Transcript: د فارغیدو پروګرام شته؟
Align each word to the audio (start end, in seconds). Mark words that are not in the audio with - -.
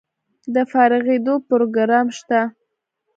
د 0.53 0.55
فارغیدو 0.71 1.33
پروګرام 1.49 2.07
شته؟ 2.17 2.41